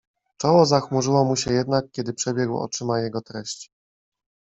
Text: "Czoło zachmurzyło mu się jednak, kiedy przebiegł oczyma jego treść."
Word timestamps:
"Czoło 0.37 0.65
zachmurzyło 0.65 1.25
mu 1.25 1.35
się 1.35 1.53
jednak, 1.53 1.85
kiedy 1.91 2.13
przebiegł 2.13 2.57
oczyma 2.57 2.99
jego 2.99 3.21
treść." 3.21 3.71